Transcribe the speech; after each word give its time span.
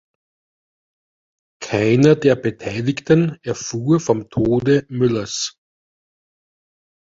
Keiner 1.63 2.15
der 2.15 2.35
Beteiligten 2.35 3.37
erfuhr 3.43 3.99
vom 3.99 4.31
Tode 4.31 4.87
Müllers. 4.89 5.55